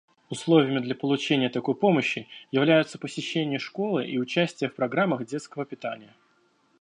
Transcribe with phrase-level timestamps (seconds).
[0.31, 6.15] Условиями для получения такой помощи являются посещение школы и участие в программах детского питания.